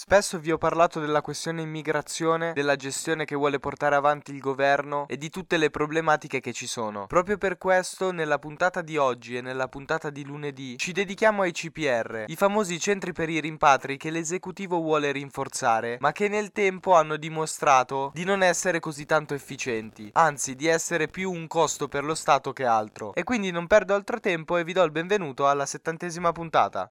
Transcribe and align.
Spesso 0.00 0.38
vi 0.38 0.52
ho 0.52 0.58
parlato 0.58 1.00
della 1.00 1.20
questione 1.20 1.60
immigrazione, 1.60 2.52
della 2.52 2.76
gestione 2.76 3.24
che 3.24 3.34
vuole 3.34 3.58
portare 3.58 3.96
avanti 3.96 4.30
il 4.30 4.38
governo 4.38 5.08
e 5.08 5.16
di 5.16 5.28
tutte 5.28 5.56
le 5.56 5.70
problematiche 5.70 6.38
che 6.38 6.52
ci 6.52 6.68
sono. 6.68 7.08
Proprio 7.08 7.36
per 7.36 7.58
questo, 7.58 8.12
nella 8.12 8.38
puntata 8.38 8.80
di 8.80 8.96
oggi 8.96 9.36
e 9.36 9.40
nella 9.40 9.66
puntata 9.66 10.08
di 10.10 10.24
lunedì, 10.24 10.78
ci 10.78 10.92
dedichiamo 10.92 11.42
ai 11.42 11.50
CPR, 11.50 12.26
i 12.28 12.36
famosi 12.36 12.78
centri 12.78 13.12
per 13.12 13.28
i 13.28 13.40
rimpatri 13.40 13.96
che 13.96 14.10
l'esecutivo 14.10 14.78
vuole 14.78 15.10
rinforzare, 15.10 15.96
ma 15.98 16.12
che 16.12 16.28
nel 16.28 16.52
tempo 16.52 16.94
hanno 16.94 17.16
dimostrato 17.16 18.12
di 18.14 18.22
non 18.22 18.44
essere 18.44 18.78
così 18.78 19.04
tanto 19.04 19.34
efficienti, 19.34 20.10
anzi 20.12 20.54
di 20.54 20.68
essere 20.68 21.08
più 21.08 21.32
un 21.32 21.48
costo 21.48 21.88
per 21.88 22.04
lo 22.04 22.14
Stato 22.14 22.52
che 22.52 22.64
altro. 22.64 23.16
E 23.16 23.24
quindi 23.24 23.50
non 23.50 23.66
perdo 23.66 23.96
altro 23.96 24.20
tempo 24.20 24.58
e 24.58 24.62
vi 24.62 24.74
do 24.74 24.84
il 24.84 24.92
benvenuto 24.92 25.48
alla 25.48 25.66
settantesima 25.66 26.30
puntata. 26.30 26.88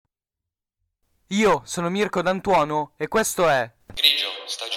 Io 1.32 1.62
sono 1.66 1.90
Mirko 1.90 2.22
D'Antuono 2.22 2.94
e 2.96 3.10
questo 3.10 3.50
è 3.50 3.70
Grigio, 3.94 4.28
stagione 4.46 4.77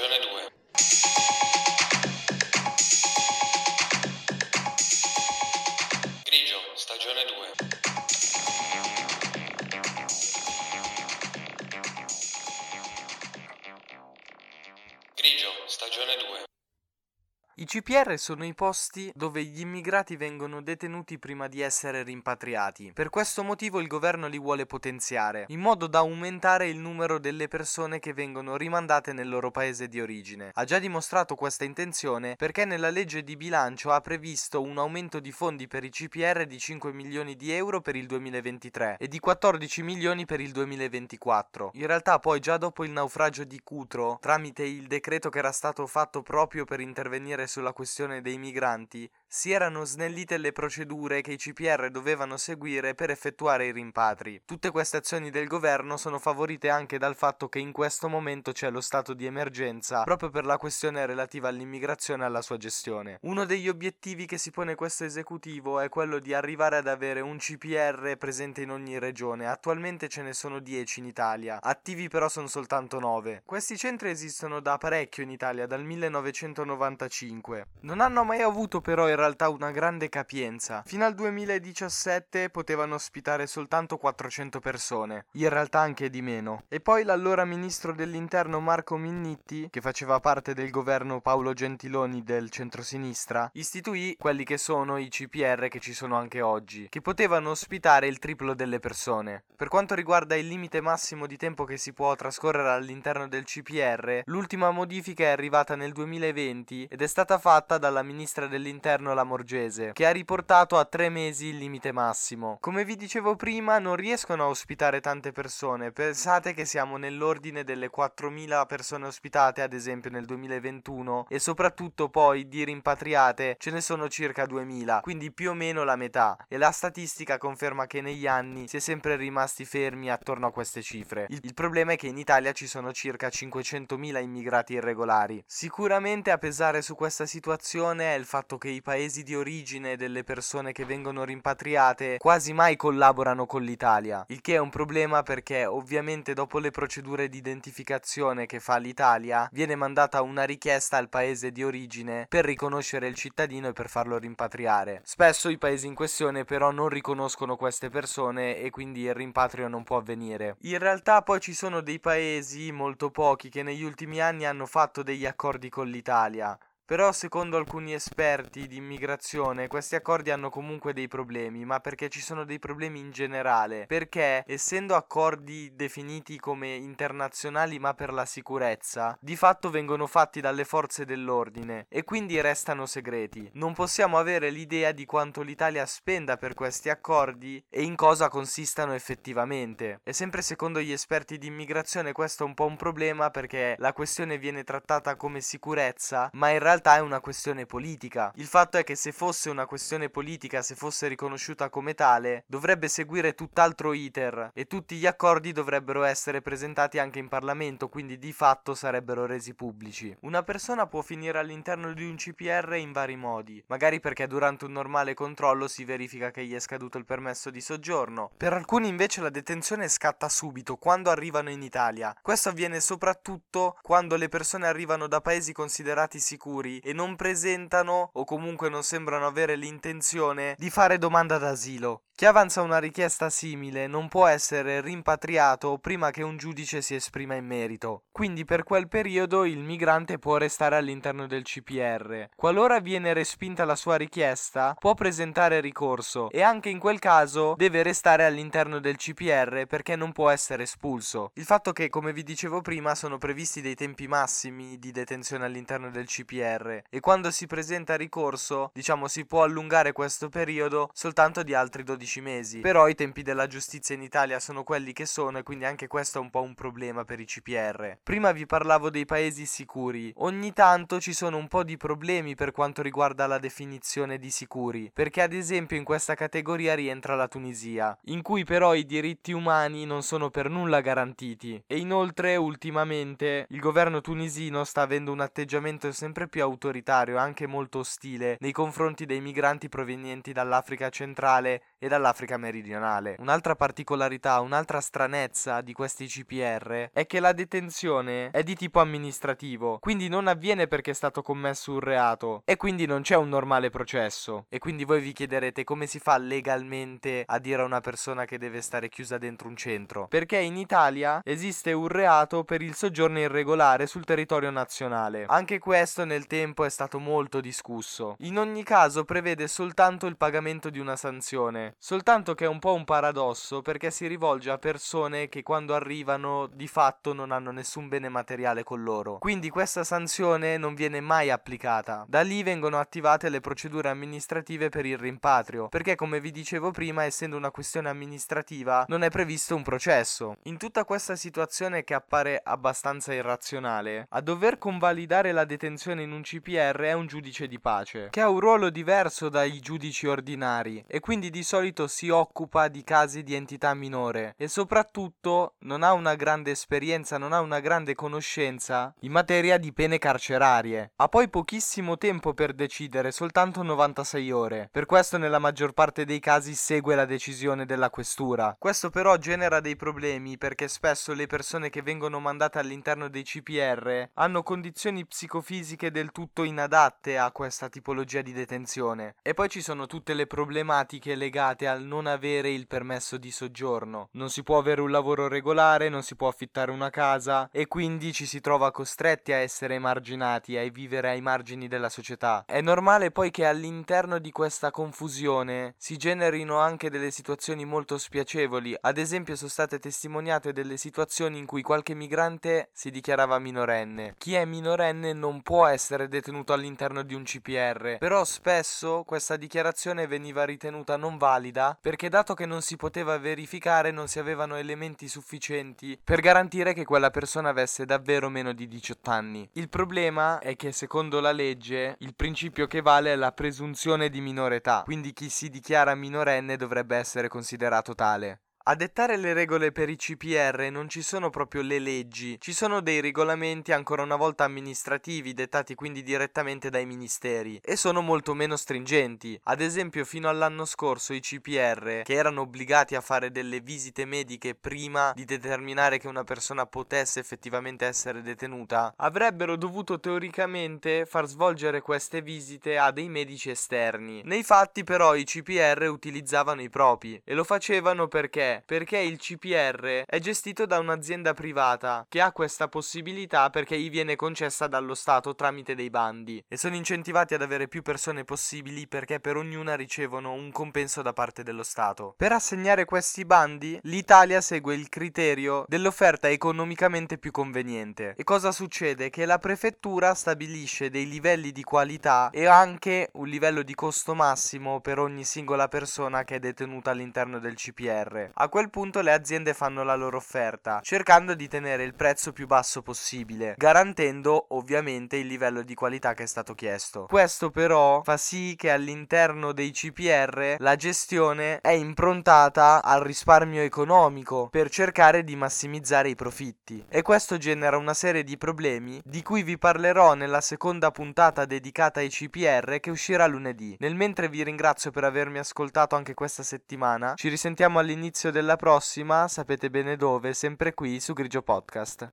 I 17.61 17.67
CPR 17.67 18.17
sono 18.17 18.47
i 18.47 18.55
posti 18.55 19.13
dove 19.15 19.45
gli 19.45 19.61
immigrati 19.61 20.17
vengono 20.17 20.63
detenuti 20.63 21.19
prima 21.19 21.47
di 21.47 21.61
essere 21.61 22.03
rimpatriati. 22.03 22.93
Per 22.95 23.11
questo 23.11 23.43
motivo 23.43 23.81
il 23.81 23.87
governo 23.87 24.29
li 24.29 24.39
vuole 24.39 24.65
potenziare, 24.65 25.45
in 25.49 25.61
modo 25.61 25.87
da 25.87 25.99
aumentare 25.99 26.71
il 26.71 26.79
numero 26.79 27.19
delle 27.19 27.49
persone 27.49 27.99
che 27.99 28.15
vengono 28.15 28.57
rimandate 28.57 29.13
nel 29.13 29.29
loro 29.29 29.51
paese 29.51 29.89
di 29.89 30.01
origine. 30.01 30.53
Ha 30.55 30.65
già 30.65 30.79
dimostrato 30.79 31.35
questa 31.35 31.65
intenzione 31.65 32.35
perché 32.37 32.65
nella 32.65 32.89
legge 32.89 33.23
di 33.23 33.37
bilancio 33.37 33.91
ha 33.91 34.01
previsto 34.01 34.63
un 34.63 34.79
aumento 34.79 35.21
di 35.21 35.31
fondi 35.31 35.67
per 35.67 35.85
i 35.85 35.91
CPR 35.91 36.47
di 36.47 36.59
5 36.59 36.95
milioni 36.95 37.37
di 37.37 37.53
euro 37.53 37.83
per 37.83 37.95
il 37.95 38.07
2023 38.07 38.97
e 38.99 39.07
di 39.07 39.19
14 39.19 39.83
milioni 39.83 40.25
per 40.25 40.41
il 40.41 40.53
2024. 40.53 41.73
In 41.75 41.87
realtà 41.87 42.19
poi 42.21 42.41
già 42.41 42.57
dopo 42.57 42.85
il 42.85 42.91
naufragio 42.91 43.45
di 43.45 43.61
Cutro, 43.63 44.17
tramite 44.19 44.63
il 44.63 44.87
decreto 44.87 45.29
che 45.29 45.41
era 45.41 45.53
stato 45.53 45.87
fatto 45.87 46.23
proprio 46.23 46.65
per 46.65 46.81
intervenire 46.81 47.49
sulla 47.51 47.73
questione 47.73 48.23
dei 48.23 48.39
migranti, 48.39 49.11
si 49.27 49.51
erano 49.51 49.85
snellite 49.85 50.39
le 50.39 50.53
procedure 50.53 51.21
che 51.21 51.33
i 51.33 51.37
CPR 51.37 51.91
dovevano 51.91 52.37
seguire 52.37 52.95
per 52.95 53.11
effettuare 53.11 53.67
i 53.67 53.73
rimpatri. 53.73 54.43
Tutte 54.45 54.71
queste 54.71 54.99
azioni 54.99 55.31
del 55.31 55.49
governo 55.49 55.97
sono 55.97 56.19
favorite 56.19 56.69
anche 56.69 56.97
dal 56.97 57.17
fatto 57.17 57.49
che 57.49 57.59
in 57.59 57.73
questo 57.73 58.09
momento 58.09 58.53
c'è 58.53 58.71
lo 58.71 58.81
stato 58.81 59.15
di 59.15 59.27
emergenza 59.27 60.05
proprio 60.05 60.31
per 60.31 60.45
la 60.45 60.59
questione 60.59 61.05
relativa 61.07 61.49
all'immigrazione 61.49 62.23
e 62.23 62.27
alla 62.27 62.43
sua 62.43 62.57
gestione. 62.57 63.19
Uno 63.23 63.45
degli 63.45 63.69
obiettivi 63.69 64.27
che 64.27 64.39
si 64.39 64.53
pone 64.53 64.77
questo 64.77 65.05
esecutivo 65.05 65.81
è 65.81 65.89
quello 65.89 66.21
di 66.21 66.33
arrivare 66.33 66.77
ad 66.77 66.87
avere 66.87 67.21
un 67.21 67.37
CPR 67.39 68.17
presente 68.17 68.63
in 68.63 68.71
ogni 68.71 68.99
regione. 69.01 69.49
Attualmente 69.49 70.09
ce 70.09 70.23
ne 70.23 70.33
sono 70.33 70.61
10 70.61 71.01
in 71.01 71.07
Italia, 71.07 71.61
attivi 71.61 72.09
però 72.09 72.29
sono 72.29 72.47
soltanto 72.47 73.01
9. 73.01 73.43
Questi 73.45 73.77
centri 73.77 74.11
esistono 74.11 74.61
da 74.61 74.79
parecchio 74.79 75.25
in 75.25 75.31
Italia, 75.31 75.67
dal 75.67 75.85
1995. 75.85 77.40
Non 77.81 78.01
hanno 78.01 78.25
mai 78.25 78.43
avuto 78.43 78.81
però 78.81 79.09
in 79.09 79.17
realtà 79.17 79.49
una 79.49 79.71
grande 79.71 80.09
capienza. 80.09 80.83
Fino 80.85 81.05
al 81.05 81.15
2017 81.15 82.51
potevano 82.51 82.95
ospitare 82.95 83.47
soltanto 83.47 83.97
400 83.97 84.61
persone, 84.61 85.27
in 85.33 85.49
realtà 85.49 85.81
anche 85.81 86.11
di 86.11 86.23
meno. 86.23 86.65
E 86.69 86.81
poi 86.81 87.05
l'allora 87.05 87.45
ministro 87.45 87.93
dell'interno 87.93 88.61
Marco 88.61 88.97
Minnitti, 88.97 89.69
che 89.71 89.81
faceva 89.81 90.21
parte 90.21 90.55
del 90.55 90.71
governo 90.71 91.21
Paolo 91.21 91.53
Gentiloni 91.53 92.23
del 92.23 92.51
centrosinistra, 92.51 93.51
istituì 93.55 94.17
quelli 94.19 94.45
che 94.45 94.59
sono 94.59 94.99
i 94.99 95.09
CPR 95.09 95.69
che 95.69 95.81
ci 95.81 95.93
sono 95.93 96.17
anche 96.17 96.41
oggi, 96.41 96.89
che 96.89 97.01
potevano 97.01 97.51
ospitare 97.51 98.07
il 98.07 98.19
triplo 98.19 98.55
delle 98.55 98.79
persone. 98.79 99.45
Per 99.57 99.69
quanto 99.69 99.95
riguarda 99.95 100.37
il 100.37 100.47
limite 100.47 100.81
massimo 100.81 101.27
di 101.27 101.37
tempo 101.37 101.65
che 101.65 101.77
si 101.77 101.93
può 101.93 102.15
trascorrere 102.17 102.71
all'interno 102.71 103.29
del 103.29 103.45
CPR, 103.45 104.23
l'ultima 104.25 104.71
modifica 104.71 105.25
è 105.25 105.29
arrivata 105.29 105.77
nel 105.77 105.93
2020 105.93 106.89
ed 106.91 107.03
è 107.03 107.07
stata 107.07 107.30
fatta 107.39 107.79
dalla 107.79 108.03
ministra 108.03 108.47
dell'interno 108.47 109.15
Lamorgese, 109.15 109.93
che 109.93 110.07
ha 110.07 110.11
riportato 110.11 110.79
a 110.79 110.85
tre 110.85 111.09
mesi 111.09 111.47
il 111.47 111.59
limite 111.59 111.93
massimo. 111.93 112.59
Come 112.61 112.85
vi 112.85 112.97
dicevo 112.97 113.37
prima, 113.37 113.79
non 113.79 113.97
riescono 113.97 114.45
a 114.45 114.49
ospitare 114.49 115.01
tante 115.01 115.33
persone. 115.33 115.93
Pensate 115.93 116.55
che 116.55 116.65
siamo 116.65 116.97
nell'ordine 116.97 117.65
delle 117.65 117.91
4.000 117.91 118.67
persone 118.67 119.07
ospitate, 119.07 119.63
ad 119.63 119.73
esempio 119.73 120.11
nel 120.11 120.25
2021, 120.25 121.27
e 121.29 121.39
soprattutto 121.39 122.09
poi 122.09 122.49
di 122.49 122.65
rimpatriate 122.65 123.57
ce 123.59 123.71
ne 123.71 123.81
sono 123.81 124.09
circa 124.09 124.45
2.000, 124.45 125.01
quindi 125.01 125.33
più 125.33 125.51
o 125.51 125.55
meno 125.55 125.85
la 125.85 125.97
metà. 125.97 126.37
E 126.49 126.59
la 126.59 126.71
statistica 126.71 127.39
conferma 127.39 127.87
che 127.87 128.01
negli 128.01 128.27
anni 128.27 128.69
si 128.69 128.77
è 128.77 128.81
sempre 128.81 129.17
rimasti 129.17 129.65
fermi 129.65 130.11
attorno 130.11 130.47
a 130.47 130.53
queste 130.53 130.83
cifre. 130.83 131.27
Il, 131.31 131.41
il 131.43 131.55
problema 131.55 131.93
è 131.93 131.97
che 131.97 132.07
in 132.07 132.19
Italia 132.19 132.53
ci 132.53 132.67
sono 132.67 132.93
circa 132.93 133.29
500.000 133.29 134.23
immigrati 134.23 134.75
irregolari. 134.75 135.43
Sicuramente 135.47 136.31
a 136.31 136.39
pesare 136.39 136.83
su 136.83 136.95
questa 136.95 137.20
situazione 137.27 138.15
è 138.15 138.19
il 138.19 138.25
fatto 138.25 138.59
che 138.59 138.69
i 138.69 138.83
paesi 138.83 139.23
di 139.23 139.35
origine 139.35 139.97
delle 139.97 140.25
persone 140.25 140.73
che 140.73 140.85
vengono 140.85 141.25
rimpatriate 141.25 142.17
quasi 142.19 142.53
mai 142.53 142.77
collaborano 142.77 143.47
con 143.47 143.63
l'Italia, 143.63 144.25
il 144.29 144.41
che 144.41 144.55
è 144.55 144.59
un 144.59 144.71
problema 144.71 145.23
perché 145.23 145.67
ovviamente 145.67 146.35
dopo 146.35 146.59
le 146.59 146.71
procedure 146.71 147.29
di 147.29 147.39
identificazione 147.39 148.47
che 148.47 148.61
fa 148.61 148.77
l'Italia 148.79 149.49
viene 149.53 149.77
mandata 149.77 150.23
una 150.23 150.45
richiesta 150.45 150.97
al 150.97 151.09
paese 151.09 151.51
di 151.53 151.63
origine 151.63 152.27
per 152.29 152.45
riconoscere 152.45 153.07
il 153.07 153.15
cittadino 153.15 153.69
e 153.69 153.73
per 153.73 153.89
farlo 153.89 154.19
rimpatriare. 154.19 155.03
Spesso 155.05 155.49
i 155.49 155.59
paesi 155.59 155.87
in 155.87 155.95
questione 155.95 156.45
però 156.45 156.71
non 156.71 156.89
riconoscono 156.89 157.57
queste 157.57 157.89
persone 157.91 158.59
e 158.59 158.71
quindi 158.71 159.03
il 159.03 159.15
rimpatrio 159.15 159.69
non 159.69 159.85
può 159.85 159.97
avvenire. 159.97 160.57
In 160.63 160.79
realtà 160.79 161.23
poi 161.23 161.41
ci 161.41 161.55
sono 161.55 161.81
dei 161.81 162.01
paesi, 162.01 162.73
molto 162.73 163.11
pochi, 163.11 163.49
che 163.49 163.63
negli 163.63 163.83
ultimi 163.83 164.21
anni 164.21 164.47
hanno 164.47 164.67
fatto 164.67 165.03
degli 165.03 165.27
accordi 165.27 165.69
con 165.69 165.87
l'Italia. 165.89 166.59
Però 166.91 167.13
secondo 167.13 167.57
alcuni 167.57 167.95
esperti 167.95 168.67
di 168.67 168.75
immigrazione 168.75 169.69
questi 169.69 169.95
accordi 169.95 170.33
hanno 170.33 170.51
comunque 170.51 170.93
dei 170.93 171.07
problemi, 171.07 171.65
ma 171.65 171.79
perché 171.79 172.09
ci 172.09 172.21
sono 172.21 172.43
dei 172.43 172.59
problemi 172.59 172.99
in 172.99 173.13
generale, 173.13 173.85
perché 173.87 174.43
essendo 174.45 174.97
accordi 174.97 175.71
definiti 175.77 176.37
come 176.41 176.75
internazionali 176.75 177.79
ma 177.79 177.95
per 177.95 178.13
la 178.13 178.25
sicurezza, 178.25 179.17
di 179.21 179.37
fatto 179.37 179.71
vengono 179.71 180.09
fatti 180.09 180.41
dalle 180.41 180.65
forze 180.65 181.05
dell'ordine 181.05 181.87
e 181.89 182.03
quindi 182.03 182.41
restano 182.41 182.87
segreti. 182.87 183.49
Non 183.53 183.73
possiamo 183.73 184.19
avere 184.19 184.51
l'idea 184.51 184.91
di 184.91 185.05
quanto 185.05 185.43
l'Italia 185.43 185.87
spenda 185.87 186.39
per 186.39 186.55
questi 186.55 186.89
accordi 186.89 187.65
e 187.71 187.83
in 187.85 187.95
cosa 187.95 188.29
consistano 188.29 188.95
effettivamente. 188.95 190.01
E 190.03 190.13
sempre 190.13 190.43
secondo 190.43 190.81
gli 190.81 190.91
esperti 190.91 191.39
di 191.39 191.47
immigrazione 191.47 192.11
questo 192.11 192.43
è 192.43 192.47
un 192.49 192.55
po' 192.55 192.67
un 192.67 192.77
problema 192.77 193.31
perché 193.31 193.77
la 193.79 193.93
questione 193.93 194.39
viene 194.39 194.65
trattata 194.65 195.15
come 195.15 195.41
sicurezza, 195.41 196.29
ma 196.33 196.49
in 196.49 196.59
realtà 196.59 196.79
è 196.89 197.01
una 197.01 197.21
questione 197.21 197.67
politica. 197.67 198.33
Il 198.37 198.47
fatto 198.47 198.79
è 198.79 198.85
che 198.85 198.95
se 198.95 199.13
fosse 199.13 199.51
una 199.51 199.67
questione 199.67 200.09
politica, 200.09 200.63
se 200.63 200.75
fosse 200.75 201.09
riconosciuta 201.09 201.69
come 201.69 201.95
tale, 201.95 202.45
dovrebbe 202.47 202.89
seguire 202.89 203.35
tutt'altro 203.35 203.93
iter 203.93 204.51
e 204.55 204.67
tutti 204.67 204.97
gli 204.97 205.07
accordi 205.07 205.53
dovrebbero 205.53 206.03
essere 206.05 206.41
presentati 206.41 206.99
anche 206.99 207.19
in 207.19 207.29
Parlamento, 207.29 207.89
quindi 207.89 208.19
di 208.19 208.33
fatto 208.33 208.75
sarebbero 208.75 209.27
resi 209.27 209.55
pubblici. 209.55 210.17
Una 210.21 210.43
persona 210.43 210.87
può 210.87 211.03
finire 211.03 211.39
all'interno 211.39 211.93
di 211.93 212.05
un 212.05 212.17
CPR 212.17 212.75
in 212.77 212.93
vari 212.93 213.17
modi, 213.17 213.63
magari 213.67 214.01
perché 214.01 214.27
durante 214.27 214.65
un 214.65 214.73
normale 214.73 215.15
controllo 215.15 215.69
si 215.69 215.85
verifica 215.85 216.31
che 216.31 216.45
gli 216.45 216.55
è 216.55 216.61
scaduto 216.61 216.99
il 216.99 217.05
permesso 217.05 217.51
di 217.51 217.61
soggiorno. 217.61 218.31
Per 218.37 218.53
alcuni 218.53 218.89
invece 218.89 219.21
la 219.21 219.31
detenzione 219.31 219.89
scatta 219.89 220.29
subito, 220.29 220.77
quando 220.77 221.11
arrivano 221.11 221.51
in 221.51 221.63
Italia. 221.63 222.17
Questo 222.23 222.49
avviene 222.49 222.81
soprattutto 222.81 223.77
quando 223.83 224.17
le 224.17 224.29
persone 224.29 224.67
arrivano 224.67 225.07
da 225.07 225.21
paesi 225.21 225.53
considerati 225.53 226.19
sicuri 226.21 226.70
e 226.79 226.93
non 226.93 227.17
presentano 227.17 228.11
o 228.13 228.25
comunque 228.25 228.69
non 228.69 228.83
sembrano 228.83 229.27
avere 229.27 229.57
l'intenzione 229.57 230.55
di 230.57 230.71
fare 230.71 230.99
domanda 230.99 231.39
d'asilo. 231.39 232.05
Chi 232.21 232.27
avanza 232.27 232.61
una 232.61 232.77
richiesta 232.77 233.31
simile 233.31 233.87
non 233.87 234.09
può 234.09 234.27
essere 234.27 234.83
rimpatriato 234.83 235.79
prima 235.79 236.11
che 236.11 236.23
un 236.23 236.37
giudice 236.37 236.83
si 236.83 236.95
esprima 236.95 237.35
in 237.35 237.47
merito. 237.47 238.03
Quindi 238.13 238.45
per 238.45 238.63
quel 238.63 238.89
periodo 238.89 239.47
il 239.47 239.61
migrante 239.61 240.19
può 240.19 240.37
restare 240.37 240.77
all'interno 240.77 241.27
del 241.27 241.45
CPR. 241.45 242.29
Qualora 242.37 242.79
viene 242.81 243.15
respinta 243.15 243.65
la 243.65 243.75
sua 243.75 243.97
richiesta, 243.97 244.77
può 244.79 244.93
presentare 244.93 245.61
ricorso 245.61 246.29
e 246.31 246.43
anche 246.43 246.69
in 246.69 246.79
quel 246.79 246.99
caso 246.99 247.55
deve 247.57 247.83
restare 247.83 248.27
all'interno 248.27 248.81
del 248.81 248.99
CPR 248.99 249.65
perché 249.67 249.97
non 249.97 250.13
può 250.13 250.29
essere 250.29 250.65
espulso. 250.65 251.31
Il 251.37 251.45
fatto 251.47 251.73
che, 251.73 251.89
come 251.89 252.13
vi 252.13 252.23
dicevo 252.23 252.61
prima, 252.61 252.95
sono 252.95 253.17
previsti 253.17 253.63
dei 253.63 253.75
tempi 253.75 254.07
massimi 254.07 254.79
di 254.79 254.91
detenzione 254.91 255.47
all'interno 255.47 255.89
del 255.89 256.05
CPR 256.05 256.83
e 256.91 257.01
quando 257.01 257.31
si 257.31 257.47
presenta 257.47 257.97
ricorso, 257.97 258.73
diciamo, 258.75 259.09
si 259.09 259.25
può 259.25 259.43
allungare 259.43 259.93
questo 259.93 260.29
periodo 260.29 260.91
soltanto 260.93 261.43
di 261.43 261.55
altri 261.55 261.83
12 261.83 262.09
12 262.11 262.21
mesi. 262.21 262.61
Però 262.61 262.89
i 262.89 262.95
tempi 262.97 263.23
della 263.23 263.47
giustizia 263.47 263.95
in 263.95 264.03
Italia 264.03 264.41
sono 264.41 264.65
quelli 264.65 264.93
che 264.93 265.07
sono 265.07 265.39
e 265.39 265.43
quindi 265.45 265.65
anche 265.65 265.87
questo 265.87 266.19
è 266.19 266.21
un 266.21 266.31
po' 266.31 266.43
un 266.43 266.55
problema 266.55 267.05
per 267.05 267.21
i 267.21 267.25
CPR. 267.25 267.99
Prima 268.03 268.33
vi 268.33 268.47
parlavo 268.47 268.91
dei 268.91 269.05
paesi 269.05 269.47
sicuri. 269.47 270.13
Ogni 270.17 270.53
tanto 270.53 270.99
ci 270.99 271.13
sono 271.13 271.37
un 271.37 271.47
po' 271.47 271.63
di 271.63 271.77
problemi 271.77 272.35
per 272.35 272.51
quanto 272.51 272.83
riguarda 272.83 273.27
la 273.27 273.39
definizione 273.39 274.19
di 274.19 274.31
sicuri, 274.31 274.91
perché 274.93 275.23
ad 275.23 275.33
esempio 275.33 275.77
in 275.77 275.85
questa 275.85 276.15
categoria 276.15 276.75
rientra 276.75 277.15
la 277.15 277.29
Tunisia, 277.29 277.97
in 278.05 278.23
cui 278.23 278.45
però 278.45 278.75
i 278.75 278.85
diritti 278.85 279.33
umani 279.33 279.85
non 279.85 280.03
sono 280.03 280.31
per 280.31 280.49
nulla 280.49 280.81
garantiti 280.81 281.63
e 281.67 281.79
inoltre 281.79 282.37
ultimamente 282.37 283.47
il 283.51 283.61
governo 283.61 284.01
tunisino 284.01 284.65
sta 284.65 284.83
avendo 284.83 285.13
un 285.13 285.21
atteggiamento 285.21 285.93
sempre 285.93 286.27
più 286.27 286.43
autoritario 286.43 287.17
e 287.17 287.19
anche 287.19 287.47
molto 287.47 287.81
ostile 287.81 288.37
nei 288.41 288.53
confronti 288.53 289.07
dei 289.07 289.21
migranti 289.21 289.69
provenienti 289.69 290.33
dall'Africa 290.33 290.89
centrale 290.89 291.63
e 291.79 291.89
dall'Africa 292.01 292.39
meridionale. 292.39 293.17
Un'altra 293.19 293.55
particolarità, 293.55 294.41
un'altra 294.41 294.81
stranezza 294.81 295.61
di 295.61 295.75
questi 295.75 296.07
CPR 296.07 296.91
è 296.93 297.07
che 297.07 297.21
la 297.21 297.33
detenzione 297.33 298.31
è 298.31 298.43
di 298.43 298.57
tipo 298.57 298.81
amministrativo, 298.81 299.79
quindi 299.79 300.09
non 300.09 300.27
avviene 300.27 300.67
perché 300.67 300.93
è 300.93 300.95
stato 300.95 301.21
commesso 301.21 301.73
un 301.73 301.81
reato 301.81 302.43
e 302.47 302.57
quindi 302.57 302.87
non 302.87 303.03
c'è 303.03 303.17
un 303.17 303.29
normale 303.29 303.69
processo. 303.69 304.47
E 304.49 304.59
quindi 304.59 304.85
voi 304.85 305.01
vi 305.01 305.13
chiederete 305.13 305.63
come 305.63 305.87
si 305.87 305.99
fa 305.99 306.17
legalmente 306.17 307.23
a 307.27 307.39
dire 307.39 307.63
a 307.63 307.67
una 307.67 307.81
persona 307.81 308.25
che 308.25 308.39
deve 308.39 308.63
stare 308.63 308.89
chiusa 308.89 309.19
dentro 309.19 309.49
un 309.49 309.57
centro? 309.57 310.09
Perché 310.09 310.39
in 310.39 310.57
Italia 310.57 311.21
esiste 311.23 311.73
un 311.73 311.89
reato 311.89 312.45
per 312.45 312.63
il 312.63 312.75
soggiorno 312.75 313.19
irregolare 313.19 313.87
sul 313.87 314.05
territorio 314.05 314.51
nazionale. 314.51 315.27
Anche 315.29 315.59
questo 315.59 316.05
nel 316.05 316.27
tempo 316.27 316.65
è 316.65 316.71
stato 316.71 316.99
molto 316.99 317.41
discusso. 317.41 318.17
In 318.21 318.39
ogni 318.39 318.63
caso 318.63 319.05
prevede 319.05 319.47
soltanto 319.47 320.07
il 320.07 320.17
pagamento 320.17 320.71
di 320.71 320.79
una 320.79 320.97
sanzione, 320.97 321.75
soltanto 321.83 322.35
che 322.35 322.45
è 322.45 322.49
un 322.49 322.59
po' 322.59 322.75
un 322.75 322.85
paradosso 322.85 323.63
perché 323.63 323.91
si 323.91 324.07
rivolge 324.07 324.51
a 324.51 324.59
persone 324.59 325.31
che 325.31 325.43
quando 325.43 325.75
arrivano 325.75 326.47
di 326.53 326.69
fatto 326.69 327.15
non 327.15 327.33
hanno 327.33 327.51
nessun 327.51 327.89
bene 327.89 328.11
materiale 328.11 328.63
con 328.63 328.83
loro. 328.83 329.17
Quindi 329.17 329.49
questa 329.49 329.83
sanzione 329.83 330.59
non 330.59 330.75
viene 330.75 331.01
mai 331.01 331.31
applicata. 331.31 332.05
Da 332.07 332.21
lì 332.21 332.43
vengono 332.43 332.79
attivate 332.79 333.31
le 333.31 333.41
procedure 333.41 333.89
amministrative 333.89 334.69
per 334.69 334.85
il 334.85 334.99
rimpatrio, 334.99 335.69
perché 335.69 335.95
come 335.95 336.21
vi 336.21 336.31
dicevo 336.31 336.71
prima, 336.71 337.05
essendo 337.05 337.39
una 337.39 337.51
questione 337.51 337.89
amministrativa, 337.89 338.85
non 338.89 339.03
è 339.03 339.09
previsto 339.09 339.57
un 339.57 339.63
processo. 339.63 340.37
In 340.43 340.59
tutta 340.59 340.85
questa 340.85 341.17
situazione 341.17 341.83
che 341.83 341.95
appare 341.95 342.43
abbastanza 342.45 343.15
irrazionale, 343.15 344.07
a 344.11 344.21
dover 344.21 344.59
convalidare 344.59 345.33
la 345.33 345.47
detenzione 345.47 346.03
in 346.03 346.13
un 346.13 346.21
CPR 346.21 346.79
è 346.81 346.93
un 346.93 347.07
giudice 347.07 347.49
di 347.49 347.59
pace, 347.59 348.09
che 348.11 348.21
ha 348.21 348.29
un 348.29 348.41
ruolo 348.41 348.69
diverso 348.69 349.31
dai 349.31 349.61
giudici 349.61 350.07
ordinari 350.07 350.85
e 350.87 351.01
quindi 351.01 351.31
di 351.31 351.43
solito 351.43 351.69
si 351.87 352.09
occupa 352.09 352.69
di 352.69 352.83
casi 352.83 353.23
di 353.23 353.35
entità 353.35 353.73
minore 353.75 354.35
e 354.37 354.49
soprattutto 354.49 355.55
non 355.61 355.83
ha 355.83 355.93
una 355.93 356.15
grande 356.15 356.51
esperienza, 356.51 357.19
non 357.19 357.33
ha 357.33 357.41
una 357.41 357.61
grande 357.61 357.95
conoscenza 357.95 358.95
in 359.01 359.13
materia 359.13 359.59
di 359.59 359.73
pene 359.73 359.99
carcerarie. 359.99 360.93
Ha 360.97 361.09
poi 361.09 361.29
pochissimo 361.29 361.97
tempo 361.97 362.35
per 362.35 362.53
decidere, 362.53 363.11
soltanto 363.13 363.63
96 363.63 364.31
ore. 364.31 364.69
Per 364.71 364.87
questo 364.87 365.19
nella 365.19 365.39
maggior 365.39 365.73
parte 365.73 366.05
dei 366.05 366.21
casi 366.21 366.55
segue 366.55 366.95
la 366.95 367.05
decisione 367.05 367.67
della 367.67 367.91
questura. 367.91 368.57
Questo 368.59 368.91
però 368.91 369.17
genera 369.17 369.61
dei 369.61 369.77
problemi 369.77 370.37
perché 370.37 370.69
spesso 370.69 371.13
le 371.13 371.27
persone 371.27 371.71
che 371.71 371.83
vengono 371.83 372.21
mandate 372.21 372.59
all'interno 372.59 373.09
dei 373.09 373.23
CPR 373.23 374.11
hanno 374.15 374.43
condizioni 374.43 375.07
psicofisiche 375.07 375.91
del 375.91 376.13
tutto 376.13 376.43
inadatte 376.43 377.19
a 377.19 377.31
questa 377.31 377.69
tipologia 377.69 378.23
di 378.23 378.33
detenzione. 378.33 379.17
E 379.23 379.35
poi 379.35 379.49
ci 379.49 379.63
sono 379.63 379.87
tutte 379.87 380.15
le 380.15 380.27
problematiche 380.27 381.15
legate 381.15 381.60
al 381.67 381.83
non 381.83 382.07
avere 382.07 382.51
il 382.51 382.67
permesso 382.67 383.17
di 383.17 383.31
soggiorno. 383.31 384.09
Non 384.13 384.31
si 384.31 384.43
può 384.43 384.59
avere 384.59 384.81
un 384.81 384.91
lavoro 384.91 385.29
regolare, 385.29 385.89
non 385.89 386.03
si 386.03 386.17
può 386.17 386.29
affittare 386.29 386.71
una 386.71 386.91
casa 386.91 387.49
e 387.53 387.67
quindi 387.67 388.13
ci 388.13 388.27
si 388.27 388.41
trova 388.41 388.71
costretti 388.71 389.33
a 389.33 389.37
essere 389.37 389.75
emarginati, 389.75 390.57
a 390.57 390.69
vivere 390.71 391.11
ai 391.11 391.21
margini 391.21 391.69
della 391.69 391.89
società. 391.89 392.45
È 392.47 392.61
normale 392.61 393.11
poi 393.11 393.31
che 393.31 393.47
all'interno 393.47 394.19
di 394.19 394.31
questa 394.31 394.71
confusione 394.71 395.75
si 395.77 395.97
generino 395.97 396.59
anche 396.59 396.91
delle 396.91 397.11
situazioni 397.11 397.65
molto 397.65 397.99
spiacevoli. 397.99 398.77
Ad 398.81 398.99
esempio 398.99 399.37
sono 399.37 399.51
state 399.51 399.79
testimoniate 399.79 400.53
delle 400.53 400.77
situazioni 400.77 401.39
in 401.39 401.47
cui 401.47 401.63
qualche 401.63 401.95
migrante 401.95 402.71
si 402.73 402.91
dichiarava 402.91 403.39
minorenne. 403.39 404.15
Chi 404.19 404.35
è 404.35 404.45
minorenne 404.45 405.13
non 405.13 405.43
può 405.43 405.67
essere 405.67 406.09
detenuto 406.09 406.53
all'interno 406.53 407.03
di 407.03 407.15
un 407.15 407.25
CPR, 407.25 407.99
però 407.99 408.25
spesso 408.25 409.03
questa 409.05 409.37
dichiarazione 409.37 410.07
veniva 410.07 410.45
ritenuta 410.45 410.97
non 410.97 411.17
valida 411.17 411.50
perché 411.81 412.09
dato 412.09 412.35
che 412.35 412.47
non 412.47 412.63
si 412.63 412.77
poteva 412.77 413.19
verificare 413.19 413.91
non 413.91 414.09
si 414.09 414.19
avevano 414.19 414.57
elementi 414.57 415.09
sufficienti 415.09 415.99
per 416.03 416.21
garantire 416.21 416.73
che 416.73 416.85
quella 416.85 417.11
persona 417.11 417.49
avesse 417.49 417.85
davvero 417.85 418.29
meno 418.29 418.53
di 418.53 418.69
18 418.69 419.11
anni. 419.11 419.49
Il 419.55 419.69
problema 419.69 420.39
è 420.39 420.57
che 420.57 420.73
secondo 420.73 421.21
la 421.21 421.33
legge 421.33 421.97
il 421.99 422.15
principio 422.15 422.67
che 422.67 422.83
vale 422.83 423.13
è 423.13 423.17
la 423.17 423.33
presunzione 423.33 424.09
di 424.09 424.21
minore 424.21 424.57
età, 424.57 424.83
quindi 424.85 425.13
chi 425.13 425.29
si 425.29 425.49
dichiara 425.49 425.95
minorenne 425.95 426.57
dovrebbe 426.57 426.97
essere 426.97 427.29
considerato 427.29 427.95
tale. 427.95 428.41
A 428.65 428.75
dettare 428.75 429.17
le 429.17 429.33
regole 429.33 429.73
per 429.73 429.89
i 429.89 429.97
CPR 429.97 430.69
non 430.71 430.87
ci 430.91 431.01
sono 431.01 431.31
proprio 431.31 431.63
le 431.63 431.79
leggi, 431.79 432.39
ci 432.39 432.53
sono 432.53 432.83
dei 432.83 433.01
regolamenti 433.01 433.73
ancora 433.73 434.03
una 434.03 434.17
volta 434.17 434.45
amministrativi 434.45 435.33
dettati 435.33 435.75
quindi 435.75 436.03
direttamente 436.03 436.69
dai 436.69 436.85
ministeri 436.85 437.59
e 437.65 437.75
sono 437.75 438.03
molto 438.03 438.35
meno 438.35 438.57
stringenti. 438.57 439.41
Ad 439.45 439.63
esempio 439.63 440.05
fino 440.05 440.29
all'anno 440.29 440.67
scorso 440.67 441.15
i 441.15 441.21
CPR, 441.21 442.03
che 442.03 442.13
erano 442.13 442.43
obbligati 442.43 442.95
a 442.95 443.01
fare 443.01 443.31
delle 443.31 443.61
visite 443.61 444.05
mediche 444.05 444.55
prima 444.55 445.13
di 445.15 445.25
determinare 445.25 445.99
che 445.99 446.07
una 446.07 446.25
persona 446.25 446.67
potesse 446.67 447.19
effettivamente 447.19 447.87
essere 447.87 448.21
detenuta, 448.21 448.93
avrebbero 448.97 449.57
dovuto 449.57 449.99
teoricamente 449.99 451.07
far 451.07 451.27
svolgere 451.27 451.81
queste 451.81 452.21
visite 452.21 452.77
a 452.77 452.91
dei 452.91 453.09
medici 453.09 453.49
esterni. 453.49 454.21
Nei 454.25 454.45
fatti 454.45 454.85
però 454.85 455.17
i 455.17 455.25
CPR 455.25 455.89
utilizzavano 455.89 456.61
i 456.61 456.69
propri 456.69 457.21
e 457.25 457.33
lo 457.33 457.43
facevano 457.43 458.07
perché 458.07 458.50
perché? 458.65 458.99
il 458.99 459.19
CPR 459.19 460.05
è 460.07 460.19
gestito 460.19 460.67
da 460.67 460.79
un'azienda 460.79 461.35
privata 461.35 462.07
che 462.09 462.21
ha 462.21 462.33
questa 462.33 462.69
possibilità 462.69 463.51
perché 463.51 463.79
gli 463.79 463.91
viene 463.91 464.17
concessa 464.17 464.67
dallo 464.67 464.95
Stato 464.95 465.35
tramite 465.35 465.75
dei 465.75 465.91
bandi 465.91 466.43
e 466.47 466.57
sono 466.57 466.75
incentivati 466.75 467.35
ad 467.35 467.43
avere 467.43 467.69
più 467.69 467.83
persone 467.83 468.25
possibili 468.25 468.87
perché 468.87 469.21
per 469.21 469.37
ognuna 469.37 469.75
ricevono 469.75 470.33
un 470.33 470.51
compenso 470.53 471.03
da 471.03 471.13
parte 471.13 471.43
dello 471.43 471.63
Stato. 471.63 472.15
Per 472.17 472.33
assegnare 472.33 472.85
questi 472.85 473.25
bandi 473.25 473.79
l'Italia 473.85 474.41
segue 474.41 474.75
il 474.75 474.89
criterio 474.89 475.65
dell'offerta 475.69 476.29
economicamente 476.29 477.19
più 477.19 477.31
conveniente. 477.31 478.15
E 478.17 478.25
cosa 478.25 478.53
succede? 478.53 479.11
Che 479.11 479.25
la 479.27 479.39
prefettura 479.39 480.15
stabilisce 480.15 480.91
dei 480.91 481.09
livelli 481.09 481.53
di 481.53 481.63
qualità 481.63 482.31
e 482.31 482.47
anche 482.47 483.09
un 483.13 483.27
livello 483.27 483.63
di 483.63 483.75
costo 483.75 484.15
massimo 484.15 484.81
per 484.81 484.99
ogni 484.99 485.25
singola 485.25 485.69
persona 485.69 486.25
che 486.25 486.37
è 486.37 486.39
detenuta 486.39 486.91
all'interno 486.91 487.39
del 487.39 487.55
CPR. 487.55 488.31
A 488.43 488.49
quel 488.49 488.71
punto 488.71 489.03
le 489.03 489.13
aziende 489.13 489.53
fanno 489.53 489.83
la 489.83 489.95
loro 489.95 490.17
offerta, 490.17 490.81
cercando 490.83 491.35
di 491.35 491.47
tenere 491.47 491.85
il 491.85 491.93
prezzo 491.93 492.33
più 492.33 492.47
basso 492.47 492.81
possibile, 492.81 493.53
garantendo 493.59 494.47
ovviamente 494.55 495.17
il 495.19 495.27
livello 495.27 495.61
di 495.61 495.75
qualità 495.75 496.15
che 496.15 496.23
è 496.23 496.27
stato 496.27 496.55
chiesto. 496.55 497.05
Questo 497.05 497.51
però 497.51 498.01
fa 498.03 498.17
sì 498.17 498.55
che 498.57 498.71
all'interno 498.71 499.53
dei 499.53 499.73
CPR 499.73 500.55
la 500.57 500.75
gestione 500.77 501.61
è 501.61 501.73
improntata 501.73 502.83
al 502.83 503.03
risparmio 503.03 503.61
economico 503.61 504.49
per 504.49 504.71
cercare 504.71 505.23
di 505.23 505.37
massimizzare 505.37 506.09
i 506.09 506.15
profitti 506.15 506.83
e 506.89 507.03
questo 507.03 507.37
genera 507.37 507.77
una 507.77 507.93
serie 507.93 508.25
di 508.25 508.39
problemi 508.39 509.03
di 509.05 509.21
cui 509.23 509.43
vi 509.43 509.59
parlerò 509.59 510.15
nella 510.15 510.41
seconda 510.41 510.91
puntata 510.91 511.45
dedicata 511.45 512.01
ai 512.01 512.09
CPR 512.09 512.81
che 512.81 512.89
uscirà 512.89 513.27
lunedì. 513.27 513.77
Nel 513.81 513.95
mentre 513.95 514.31
vi 514.31 514.43
ringrazio 514.43 514.91
per 514.91 515.05
avermi 515.05 515.39
ascoltato 515.39 515.95
anche 515.95 516.15
questa 516.15 516.43
settimana, 516.43 517.13
ci 517.17 517.29
risentiamo 517.29 517.79
all'inizio 517.79 518.29
della 518.31 518.57
prossima, 518.57 519.29
sapete 519.29 519.71
bene 519.71 519.97
dove, 519.97 520.35
sempre 520.35 520.75
qui 520.75 521.01
su 521.01 521.13
Grigio 521.13 521.43
Podcast. 521.43 522.13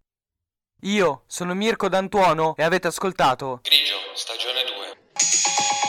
Io 0.82 1.24
sono 1.26 1.54
Mirko 1.56 1.90
D'Antuono 1.90 2.56
e 2.56 2.64
avete 2.64 2.88
ascoltato 2.88 3.62
Grigio, 3.64 3.96
stagione 4.14 4.64
2. 4.64 5.87